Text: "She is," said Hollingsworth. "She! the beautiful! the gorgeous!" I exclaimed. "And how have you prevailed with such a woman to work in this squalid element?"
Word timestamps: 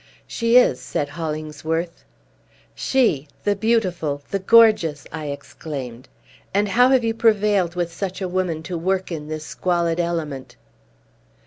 "She 0.25 0.57
is," 0.57 0.79
said 0.79 1.09
Hollingsworth. 1.09 2.03
"She! 2.73 3.27
the 3.43 3.55
beautiful! 3.55 4.23
the 4.31 4.39
gorgeous!" 4.39 5.05
I 5.11 5.27
exclaimed. 5.27 6.09
"And 6.55 6.69
how 6.69 6.89
have 6.89 7.03
you 7.03 7.13
prevailed 7.13 7.75
with 7.75 7.93
such 7.93 8.19
a 8.19 8.27
woman 8.27 8.63
to 8.63 8.79
work 8.79 9.11
in 9.11 9.27
this 9.27 9.45
squalid 9.45 9.99
element?" 9.99 10.55